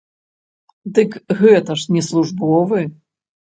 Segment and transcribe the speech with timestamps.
[0.95, 1.11] Дык
[1.43, 2.79] гэта ж не службовы!